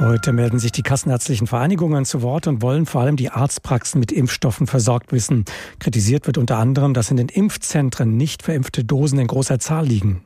Heute 0.00 0.32
melden 0.32 0.58
sich 0.58 0.72
die 0.72 0.82
kassenärztlichen 0.82 1.46
Vereinigungen 1.46 2.04
zu 2.04 2.20
Wort 2.20 2.48
und 2.48 2.62
wollen 2.62 2.84
vor 2.84 3.02
allem 3.02 3.14
die 3.14 3.30
Arztpraxen 3.30 4.00
mit 4.00 4.10
Impfstoffen 4.10 4.66
versorgt 4.66 5.12
wissen. 5.12 5.44
Kritisiert 5.78 6.26
wird 6.26 6.36
unter 6.36 6.58
anderem, 6.58 6.94
dass 6.94 7.12
in 7.12 7.16
den 7.16 7.28
Impfzentren 7.28 8.16
nicht 8.16 8.42
verimpfte 8.42 8.82
Dosen 8.82 9.20
in 9.20 9.28
großer 9.28 9.60
Zahl 9.60 9.86
liegen. 9.86 10.22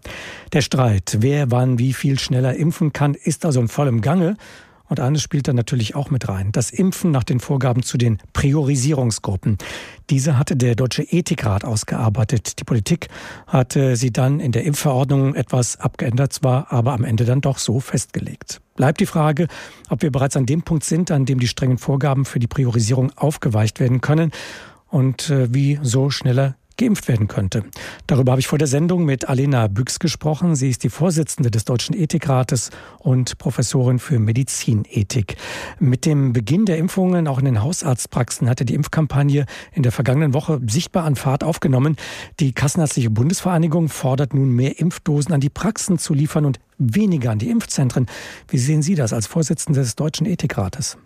Der 0.54 0.62
Streit, 0.62 1.18
wer 1.20 1.50
wann 1.50 1.78
wie 1.78 1.92
viel 1.92 2.18
schneller 2.18 2.54
impfen 2.56 2.94
kann, 2.94 3.12
ist 3.12 3.44
also 3.44 3.60
in 3.60 3.68
vollem 3.68 4.00
Gange. 4.00 4.38
Und 4.88 5.00
eines 5.00 5.20
spielt 5.20 5.48
da 5.48 5.52
natürlich 5.52 5.94
auch 5.94 6.08
mit 6.08 6.30
rein. 6.30 6.50
Das 6.50 6.70
Impfen 6.70 7.10
nach 7.10 7.24
den 7.24 7.38
Vorgaben 7.38 7.82
zu 7.82 7.98
den 7.98 8.18
Priorisierungsgruppen. 8.32 9.58
Diese 10.08 10.38
hatte 10.38 10.56
der 10.56 10.76
Deutsche 10.76 11.02
Ethikrat 11.02 11.66
ausgearbeitet. 11.66 12.58
Die 12.58 12.64
Politik 12.64 13.08
hatte 13.46 13.96
sie 13.96 14.12
dann 14.12 14.40
in 14.40 14.52
der 14.52 14.64
Impfverordnung 14.64 15.34
etwas 15.34 15.78
abgeändert, 15.78 16.32
zwar 16.32 16.72
aber 16.72 16.94
am 16.94 17.04
Ende 17.04 17.26
dann 17.26 17.42
doch 17.42 17.58
so 17.58 17.80
festgelegt. 17.80 18.62
Bleibt 18.78 19.00
die 19.00 19.06
Frage, 19.06 19.48
ob 19.90 20.02
wir 20.02 20.12
bereits 20.12 20.36
an 20.36 20.46
dem 20.46 20.62
Punkt 20.62 20.84
sind, 20.84 21.10
an 21.10 21.24
dem 21.24 21.40
die 21.40 21.48
strengen 21.48 21.78
Vorgaben 21.78 22.24
für 22.24 22.38
die 22.38 22.46
Priorisierung 22.46 23.10
aufgeweicht 23.16 23.80
werden 23.80 24.00
können 24.00 24.30
und 24.86 25.30
äh, 25.30 25.52
wie 25.52 25.80
so 25.82 26.10
schneller 26.10 26.54
geimpft 26.78 27.08
werden 27.08 27.28
könnte. 27.28 27.64
Darüber 28.06 28.32
habe 28.32 28.40
ich 28.40 28.46
vor 28.46 28.58
der 28.58 28.68
Sendung 28.68 29.04
mit 29.04 29.28
Alena 29.28 29.66
Büchs 29.66 29.98
gesprochen. 29.98 30.54
Sie 30.54 30.70
ist 30.70 30.84
die 30.84 30.88
Vorsitzende 30.88 31.50
des 31.50 31.64
Deutschen 31.64 31.94
Ethikrates 31.94 32.70
und 32.98 33.36
Professorin 33.36 33.98
für 33.98 34.18
Medizinethik. 34.18 35.36
Mit 35.78 36.06
dem 36.06 36.32
Beginn 36.32 36.64
der 36.64 36.78
Impfungen 36.78 37.26
auch 37.26 37.38
in 37.40 37.44
den 37.44 37.62
Hausarztpraxen 37.62 38.48
hatte 38.48 38.64
die 38.64 38.74
Impfkampagne 38.74 39.44
in 39.72 39.82
der 39.82 39.92
vergangenen 39.92 40.32
Woche 40.32 40.60
sichtbar 40.66 41.04
an 41.04 41.16
Fahrt 41.16 41.44
aufgenommen. 41.44 41.96
Die 42.40 42.52
Kassenärztliche 42.52 43.10
Bundesvereinigung 43.10 43.88
fordert 43.88 44.32
nun 44.32 44.50
mehr 44.50 44.78
Impfdosen 44.78 45.34
an 45.34 45.40
die 45.40 45.50
Praxen 45.50 45.98
zu 45.98 46.14
liefern 46.14 46.44
und 46.44 46.60
weniger 46.78 47.32
an 47.32 47.40
die 47.40 47.50
Impfzentren. 47.50 48.06
Wie 48.46 48.58
sehen 48.58 48.82
Sie 48.82 48.94
das 48.94 49.12
als 49.12 49.26
Vorsitzende 49.26 49.80
des 49.80 49.96
Deutschen 49.96 50.26
Ethikrates? 50.26 50.96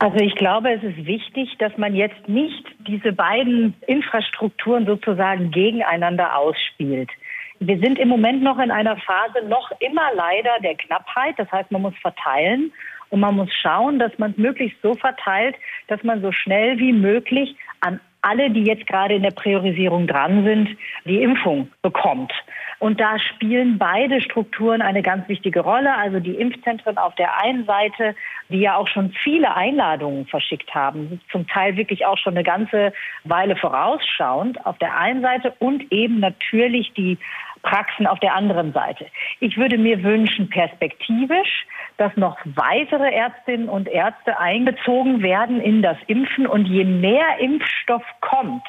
Also 0.00 0.18
ich 0.18 0.36
glaube, 0.36 0.72
es 0.72 0.82
ist 0.82 1.06
wichtig, 1.06 1.56
dass 1.58 1.76
man 1.76 1.94
jetzt 1.94 2.28
nicht 2.28 2.64
diese 2.86 3.12
beiden 3.12 3.74
Infrastrukturen 3.86 4.86
sozusagen 4.86 5.50
gegeneinander 5.50 6.36
ausspielt. 6.36 7.10
Wir 7.58 7.78
sind 7.80 7.98
im 7.98 8.08
Moment 8.08 8.42
noch 8.42 8.60
in 8.60 8.70
einer 8.70 8.96
Phase 8.96 9.44
noch 9.48 9.72
immer 9.80 10.14
leider 10.14 10.60
der 10.62 10.76
Knappheit. 10.76 11.34
Das 11.36 11.50
heißt, 11.50 11.72
man 11.72 11.82
muss 11.82 11.96
verteilen 12.00 12.72
und 13.10 13.18
man 13.18 13.34
muss 13.34 13.52
schauen, 13.52 13.98
dass 13.98 14.16
man 14.18 14.30
es 14.32 14.36
möglichst 14.36 14.80
so 14.82 14.94
verteilt, 14.94 15.56
dass 15.88 16.02
man 16.04 16.22
so 16.22 16.30
schnell 16.30 16.78
wie 16.78 16.92
möglich 16.92 17.56
an 17.80 17.98
alle, 18.22 18.50
die 18.50 18.64
jetzt 18.64 18.86
gerade 18.86 19.14
in 19.14 19.22
der 19.22 19.30
Priorisierung 19.32 20.06
dran 20.06 20.44
sind, 20.44 20.76
die 21.06 21.22
Impfung 21.22 21.70
bekommt. 21.82 22.32
Und 22.78 23.00
da 23.00 23.18
spielen 23.18 23.76
beide 23.76 24.20
Strukturen 24.20 24.82
eine 24.82 25.02
ganz 25.02 25.28
wichtige 25.28 25.60
Rolle. 25.60 25.96
Also 25.96 26.20
die 26.20 26.34
Impfzentren 26.34 26.96
auf 26.96 27.14
der 27.16 27.42
einen 27.42 27.64
Seite, 27.64 28.14
die 28.48 28.60
ja 28.60 28.76
auch 28.76 28.86
schon 28.86 29.12
viele 29.24 29.54
Einladungen 29.56 30.26
verschickt 30.26 30.72
haben, 30.74 31.20
zum 31.32 31.46
Teil 31.48 31.76
wirklich 31.76 32.06
auch 32.06 32.18
schon 32.18 32.34
eine 32.34 32.44
ganze 32.44 32.92
Weile 33.24 33.56
vorausschauend 33.56 34.64
auf 34.64 34.78
der 34.78 34.96
einen 34.96 35.22
Seite 35.22 35.54
und 35.58 35.90
eben 35.92 36.20
natürlich 36.20 36.92
die 36.94 37.18
Praxen 37.62 38.06
auf 38.06 38.20
der 38.20 38.34
anderen 38.34 38.72
Seite. 38.72 39.06
Ich 39.40 39.56
würde 39.56 39.78
mir 39.78 40.02
wünschen, 40.04 40.48
perspektivisch, 40.48 41.66
dass 41.96 42.16
noch 42.16 42.38
weitere 42.54 43.12
Ärztinnen 43.12 43.68
und 43.68 43.88
Ärzte 43.88 44.38
eingezogen 44.38 45.22
werden 45.22 45.60
in 45.60 45.82
das 45.82 45.96
Impfen. 46.06 46.46
Und 46.46 46.66
je 46.66 46.84
mehr 46.84 47.38
Impfstoff 47.40 48.04
kommt, 48.20 48.62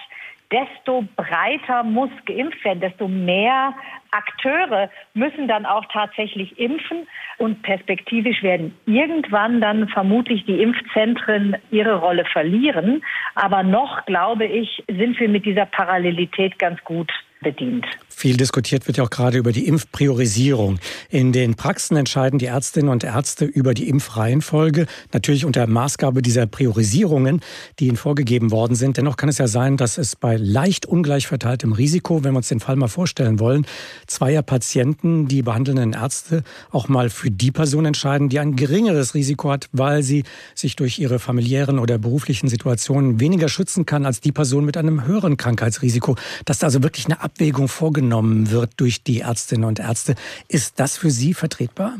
desto 0.51 1.03
breiter 1.15 1.83
muss 1.83 2.09
geimpft 2.25 2.63
werden, 2.65 2.79
desto 2.79 3.07
mehr 3.07 3.73
Akteure 4.11 4.89
müssen 5.13 5.47
dann 5.47 5.65
auch 5.65 5.85
tatsächlich 5.91 6.57
impfen 6.57 7.07
und 7.37 7.61
perspektivisch 7.61 8.41
werden 8.41 8.75
irgendwann 8.85 9.61
dann 9.61 9.87
vermutlich 9.89 10.45
die 10.45 10.61
Impfzentren 10.61 11.55
ihre 11.69 11.99
Rolle 11.99 12.25
verlieren. 12.25 13.03
Aber 13.35 13.61
noch, 13.61 14.05
glaube 14.05 14.45
ich, 14.45 14.83
sind 14.87 15.19
wir 15.19 15.29
mit 15.29 15.45
dieser 15.45 15.65
Parallelität 15.65 16.57
ganz 16.57 16.83
gut 16.83 17.11
bedient. 17.41 17.85
Viel 18.09 18.35
diskutiert 18.35 18.87
wird 18.87 18.97
ja 18.97 19.05
auch 19.05 19.09
gerade 19.09 19.37
über 19.37 19.53
die 19.53 19.65
Impfpriorisierung. 19.65 20.79
In 21.09 21.31
den 21.31 21.55
Praxen 21.55 21.95
entscheiden 21.95 22.37
die 22.37 22.47
Ärztinnen 22.47 22.89
und 22.89 23.03
Ärzte 23.05 23.45
über 23.45 23.73
die 23.73 23.87
Impfreihenfolge, 23.87 24.87
natürlich 25.13 25.45
unter 25.45 25.65
Maßgabe 25.67 26.21
dieser 26.21 26.45
Priorisierungen, 26.45 27.39
die 27.79 27.87
ihnen 27.87 27.95
vorgegeben 27.95 28.51
worden 28.51 28.75
sind. 28.75 28.97
Dennoch 28.97 29.15
kann 29.15 29.29
es 29.29 29.37
ja 29.37 29.47
sein, 29.47 29.77
dass 29.77 29.97
es 29.97 30.17
bei 30.17 30.35
leicht 30.35 30.85
ungleich 30.85 31.27
verteiltem 31.27 31.71
Risiko, 31.71 32.23
wenn 32.23 32.33
wir 32.33 32.37
uns 32.37 32.49
den 32.49 32.59
Fall 32.59 32.75
mal 32.75 32.89
vorstellen 32.89 33.39
wollen, 33.39 33.65
zweier 34.05 34.41
Patienten, 34.41 35.27
die 35.27 35.41
behandelnden 35.41 35.93
Ärzte 35.93 36.43
auch 36.71 36.89
mal 36.89 37.09
für 37.09 37.31
die 37.31 37.51
Person 37.51 37.85
entscheiden, 37.85 38.27
die 38.27 38.39
ein 38.39 38.57
geringeres 38.57 39.13
Risiko 39.13 39.51
hat, 39.51 39.69
weil 39.71 40.03
sie 40.03 40.23
sich 40.55 40.75
durch 40.75 40.99
ihre 40.99 41.19
familiären 41.19 41.79
oder 41.79 41.97
beruflichen 41.97 42.49
Situationen 42.49 43.21
weniger 43.21 43.47
schützen 43.47 43.85
kann 43.85 44.05
als 44.05 44.19
die 44.19 44.33
Person 44.33 44.65
mit 44.65 44.75
einem 44.75 45.05
höheren 45.05 45.37
Krankheitsrisiko. 45.37 46.15
Dass 46.43 46.59
da 46.59 46.67
also 46.67 46.83
wirklich 46.83 47.05
eine 47.05 47.28
Abwägung 47.29 47.67
vorgenommen 47.67 48.51
wird 48.51 48.71
durch 48.79 49.03
die 49.03 49.19
Ärztinnen 49.21 49.65
und 49.65 49.79
Ärzte. 49.79 50.15
Ist 50.47 50.79
das 50.79 50.97
für 50.97 51.11
Sie 51.11 51.33
vertretbar? 51.35 51.93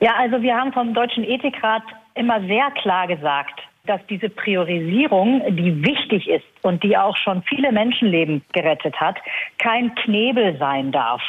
Ja, 0.00 0.14
also 0.16 0.40
wir 0.42 0.54
haben 0.54 0.72
vom 0.72 0.94
Deutschen 0.94 1.24
Ethikrat 1.24 1.82
immer 2.14 2.40
sehr 2.46 2.70
klar 2.80 3.08
gesagt, 3.08 3.60
dass 3.86 4.00
diese 4.08 4.28
Priorisierung, 4.28 5.42
die 5.56 5.84
wichtig 5.84 6.28
ist 6.28 6.44
und 6.62 6.84
die 6.84 6.96
auch 6.96 7.16
schon 7.16 7.42
viele 7.42 7.72
Menschenleben 7.72 8.42
gerettet 8.52 8.94
hat, 9.00 9.16
kein 9.58 9.94
Knebel 9.96 10.56
sein 10.58 10.92
darf 10.92 11.22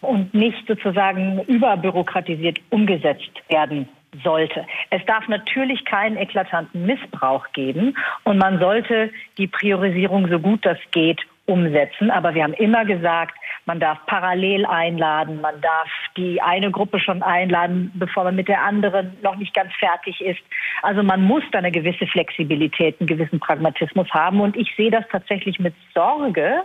und 0.00 0.32
nicht 0.32 0.64
sozusagen 0.68 1.40
überbürokratisiert 1.48 2.58
umgesetzt 2.70 3.32
werden 3.48 3.88
sollte. 4.22 4.66
Es 4.90 5.04
darf 5.06 5.26
natürlich 5.26 5.84
keinen 5.84 6.16
eklatanten 6.16 6.86
Missbrauch 6.86 7.46
geben 7.54 7.96
und 8.24 8.38
man 8.38 8.60
sollte 8.60 9.10
die 9.38 9.48
Priorisierung 9.48 10.28
so 10.28 10.38
gut 10.38 10.64
das 10.64 10.78
geht 10.92 11.20
umsetzen. 11.46 12.10
Aber 12.10 12.34
wir 12.34 12.44
haben 12.44 12.54
immer 12.54 12.84
gesagt, 12.84 13.34
man 13.66 13.80
darf 13.80 13.98
parallel 14.06 14.64
einladen, 14.66 15.40
man 15.40 15.60
darf 15.60 15.88
die 16.16 16.40
eine 16.40 16.70
Gruppe 16.70 17.00
schon 17.00 17.22
einladen, 17.22 17.90
bevor 17.94 18.24
man 18.24 18.36
mit 18.36 18.48
der 18.48 18.62
anderen 18.62 19.16
noch 19.22 19.36
nicht 19.36 19.54
ganz 19.54 19.72
fertig 19.74 20.20
ist. 20.20 20.40
Also 20.82 21.02
man 21.02 21.22
muss 21.22 21.42
da 21.52 21.58
eine 21.58 21.72
gewisse 21.72 22.06
Flexibilität, 22.06 23.00
einen 23.00 23.06
gewissen 23.06 23.40
Pragmatismus 23.40 24.08
haben. 24.10 24.40
Und 24.40 24.56
ich 24.56 24.74
sehe 24.76 24.90
das 24.90 25.04
tatsächlich 25.10 25.58
mit 25.58 25.74
Sorge, 25.94 26.62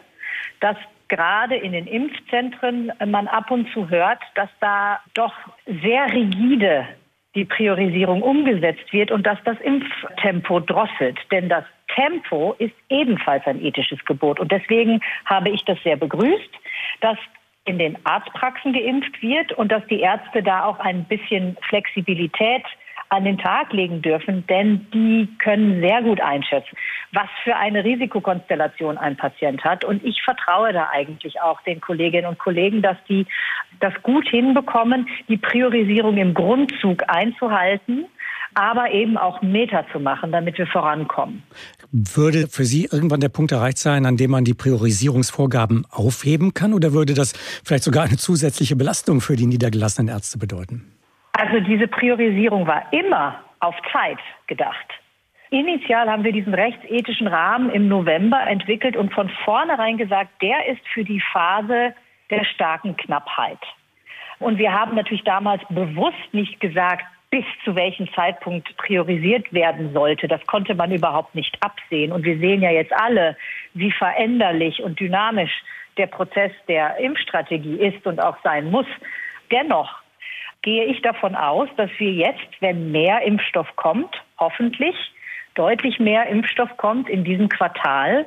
dass 0.59 0.77
gerade 1.07 1.55
in 1.55 1.71
den 1.71 1.87
Impfzentren 1.87 2.91
man 3.05 3.27
ab 3.27 3.51
und 3.51 3.71
zu 3.71 3.89
hört, 3.89 4.19
dass 4.35 4.49
da 4.59 4.99
doch 5.13 5.33
sehr 5.65 6.11
rigide 6.11 6.87
die 7.35 7.45
Priorisierung 7.45 8.21
umgesetzt 8.21 8.91
wird 8.91 9.11
und 9.11 9.25
dass 9.25 9.37
das 9.45 9.59
Impftempo 9.61 10.59
drosselt. 10.59 11.19
Denn 11.31 11.49
das 11.49 11.63
Tempo 11.95 12.55
ist 12.59 12.75
ebenfalls 12.89 13.45
ein 13.45 13.63
ethisches 13.63 14.03
Gebot. 14.05 14.39
Und 14.39 14.51
deswegen 14.51 15.01
habe 15.25 15.49
ich 15.49 15.63
das 15.65 15.77
sehr 15.83 15.97
begrüßt, 15.97 16.51
dass 17.01 17.17
in 17.65 17.77
den 17.77 17.97
Arztpraxen 18.05 18.73
geimpft 18.73 19.21
wird 19.21 19.51
und 19.53 19.71
dass 19.71 19.85
die 19.87 19.99
Ärzte 19.99 20.41
da 20.41 20.65
auch 20.65 20.79
ein 20.79 21.03
bisschen 21.03 21.57
Flexibilität 21.67 22.63
an 23.09 23.23
den 23.23 23.37
Tag 23.37 23.71
legen 23.71 24.01
dürfen, 24.01 24.45
denn 24.47 24.87
die 24.93 25.29
können 25.39 25.79
sehr 25.81 26.01
gut 26.01 26.19
einschätzen, 26.19 26.75
was 27.13 27.27
für 27.43 27.55
eine 27.55 27.83
Risikokonstellation 27.83 28.97
ein 28.97 29.15
Patient 29.15 29.63
hat. 29.63 29.85
Und 29.85 30.03
ich 30.03 30.21
vertraue 30.23 30.73
da 30.73 30.89
eigentlich 30.91 31.39
auch 31.41 31.61
den 31.61 31.79
Kolleginnen 31.79 32.27
und 32.27 32.37
Kollegen, 32.37 32.81
dass 32.81 32.97
die 33.07 33.25
das 33.79 33.93
gut 34.03 34.27
hinbekommen, 34.27 35.07
die 35.29 35.37
Priorisierung 35.37 36.17
im 36.17 36.33
Grundzug 36.33 37.03
einzuhalten 37.07 38.07
aber 38.57 38.91
eben 38.91 39.17
auch 39.17 39.43
Meter 39.43 39.85
zu 39.91 39.99
machen, 39.99 40.31
damit 40.31 40.57
wir 40.57 40.65
vorankommen. 40.65 41.43
Würde 41.91 42.47
für 42.47 42.65
Sie 42.65 42.89
irgendwann 42.91 43.21
der 43.21 43.29
Punkt 43.29 43.51
erreicht 43.51 43.77
sein, 43.77 44.05
an 44.05 44.17
dem 44.17 44.31
man 44.31 44.43
die 44.43 44.53
Priorisierungsvorgaben 44.53 45.85
aufheben 45.89 46.53
kann? 46.53 46.73
Oder 46.73 46.91
würde 46.93 47.13
das 47.13 47.33
vielleicht 47.63 47.83
sogar 47.83 48.03
eine 48.03 48.17
zusätzliche 48.17 48.75
Belastung 48.75 49.21
für 49.21 49.35
die 49.35 49.45
niedergelassenen 49.45 50.13
Ärzte 50.13 50.37
bedeuten? 50.37 50.91
Also 51.33 51.59
diese 51.59 51.87
Priorisierung 51.87 52.67
war 52.67 52.91
immer 52.91 53.39
auf 53.59 53.75
Zeit 53.93 54.19
gedacht. 54.47 54.87
Initial 55.49 56.09
haben 56.09 56.23
wir 56.23 56.33
diesen 56.33 56.53
rechtsethischen 56.53 57.27
Rahmen 57.27 57.69
im 57.69 57.87
November 57.87 58.41
entwickelt 58.45 58.97
und 58.97 59.13
von 59.13 59.29
vornherein 59.45 59.97
gesagt, 59.97 60.41
der 60.41 60.67
ist 60.67 60.85
für 60.93 61.05
die 61.05 61.21
Phase 61.31 61.93
der 62.29 62.43
starken 62.43 62.97
Knappheit. 62.97 63.59
Und 64.39 64.57
wir 64.57 64.73
haben 64.73 64.95
natürlich 64.95 65.23
damals 65.23 65.61
bewusst 65.69 66.33
nicht 66.33 66.59
gesagt, 66.59 67.05
bis 67.29 67.43
zu 67.65 67.75
welchem 67.75 68.11
Zeitpunkt 68.13 68.75
priorisiert 68.77 69.51
werden 69.51 69.91
sollte. 69.93 70.27
Das 70.27 70.45
konnte 70.47 70.75
man 70.75 70.91
überhaupt 70.91 71.35
nicht 71.35 71.57
absehen. 71.61 72.11
Und 72.11 72.23
wir 72.23 72.37
sehen 72.37 72.61
ja 72.61 72.71
jetzt 72.71 72.93
alle, 72.93 73.35
wie 73.73 73.91
veränderlich 73.91 74.81
und 74.81 74.99
dynamisch 74.99 75.51
der 75.97 76.07
Prozess 76.07 76.51
der 76.67 76.97
Impfstrategie 76.97 77.75
ist 77.75 78.05
und 78.05 78.21
auch 78.21 78.37
sein 78.43 78.71
muss. 78.71 78.85
Dennoch 79.51 79.93
gehe 80.61 80.85
ich 80.85 81.01
davon 81.01 81.35
aus, 81.35 81.69
dass 81.75 81.89
wir 81.97 82.11
jetzt, 82.11 82.61
wenn 82.61 82.91
mehr 82.91 83.21
Impfstoff 83.23 83.75
kommt, 83.75 84.15
hoffentlich 84.39 84.95
deutlich 85.55 85.99
mehr 85.99 86.27
Impfstoff 86.27 86.77
kommt 86.77 87.09
in 87.09 87.23
diesem 87.23 87.49
Quartal, 87.49 88.25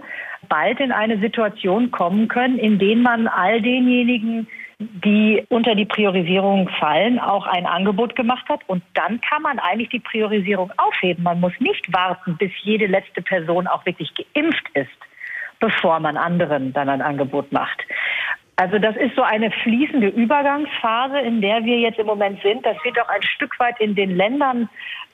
bald 0.48 0.80
in 0.80 0.92
eine 0.92 1.18
Situation 1.18 1.90
kommen 1.90 2.28
können, 2.28 2.58
in 2.58 2.78
der 2.78 2.96
man 2.96 3.28
all 3.28 3.62
denjenigen 3.62 4.48
die 4.80 5.44
unter 5.50 5.74
die 5.74 5.84
Priorisierung 5.84 6.70
fallen, 6.80 7.18
auch 7.18 7.46
ein 7.46 7.66
Angebot 7.66 8.16
gemacht 8.16 8.48
hat. 8.48 8.60
Und 8.66 8.82
dann 8.94 9.20
kann 9.20 9.42
man 9.42 9.58
eigentlich 9.58 9.90
die 9.90 10.00
Priorisierung 10.00 10.72
aufheben. 10.78 11.22
Man 11.22 11.38
muss 11.38 11.52
nicht 11.60 11.92
warten, 11.92 12.36
bis 12.38 12.50
jede 12.62 12.86
letzte 12.86 13.20
Person 13.20 13.66
auch 13.66 13.84
wirklich 13.84 14.10
geimpft 14.14 14.68
ist, 14.72 14.88
bevor 15.60 16.00
man 16.00 16.16
anderen 16.16 16.72
dann 16.72 16.88
ein 16.88 17.02
Angebot 17.02 17.52
macht. 17.52 17.78
Also 18.56 18.78
das 18.78 18.96
ist 18.96 19.14
so 19.16 19.22
eine 19.22 19.50
fließende 19.50 20.08
Übergangsphase, 20.08 21.18
in 21.20 21.42
der 21.42 21.64
wir 21.64 21.78
jetzt 21.78 21.98
im 21.98 22.06
Moment 22.06 22.40
sind. 22.42 22.64
Das 22.64 22.76
wird 22.82 22.98
auch 23.00 23.08
ein 23.08 23.22
Stück 23.22 23.58
weit 23.60 23.78
in 23.80 23.94
den 23.94 24.16
Ländern 24.16 24.68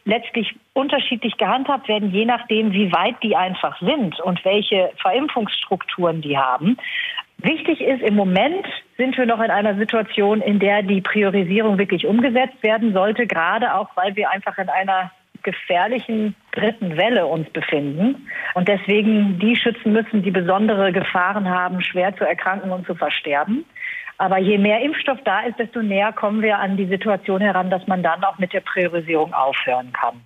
letztlich 0.04 0.54
unterschiedlich 0.74 1.36
gehandhabt 1.36 1.88
werden, 1.88 2.12
je 2.12 2.24
nachdem, 2.24 2.72
wie 2.72 2.92
weit 2.92 3.16
die 3.22 3.34
einfach 3.34 3.78
sind 3.80 4.20
und 4.20 4.44
welche 4.44 4.92
Verimpfungsstrukturen 5.02 6.22
die 6.22 6.38
haben. 6.38 6.76
Wichtig 7.38 7.80
ist, 7.80 8.02
im 8.02 8.14
Moment 8.14 8.66
sind 8.96 9.16
wir 9.18 9.26
noch 9.26 9.40
in 9.40 9.50
einer 9.50 9.76
Situation, 9.76 10.40
in 10.40 10.58
der 10.58 10.82
die 10.82 11.00
Priorisierung 11.00 11.78
wirklich 11.78 12.06
umgesetzt 12.06 12.62
werden 12.62 12.92
sollte, 12.92 13.26
gerade 13.26 13.74
auch, 13.74 13.90
weil 13.94 14.16
wir 14.16 14.30
einfach 14.30 14.56
in 14.58 14.68
einer 14.68 15.10
gefährlichen 15.42 16.34
dritten 16.52 16.96
Welle 16.96 17.26
uns 17.26 17.48
befinden 17.50 18.26
und 18.54 18.68
deswegen 18.68 19.38
die 19.38 19.54
schützen 19.54 19.92
müssen, 19.92 20.22
die 20.22 20.30
besondere 20.32 20.92
Gefahren 20.92 21.48
haben, 21.48 21.80
schwer 21.82 22.16
zu 22.16 22.24
erkranken 22.24 22.72
und 22.72 22.86
zu 22.86 22.94
versterben. 22.94 23.64
Aber 24.18 24.38
je 24.38 24.58
mehr 24.58 24.80
Impfstoff 24.80 25.18
da 25.24 25.40
ist, 25.40 25.58
desto 25.58 25.82
näher 25.82 26.12
kommen 26.12 26.42
wir 26.42 26.58
an 26.58 26.76
die 26.76 26.86
Situation 26.86 27.40
heran, 27.40 27.70
dass 27.70 27.86
man 27.86 28.02
dann 28.02 28.24
auch 28.24 28.38
mit 28.38 28.52
der 28.52 28.60
Priorisierung 28.60 29.34
aufhören 29.34 29.92
kann. 29.92 30.24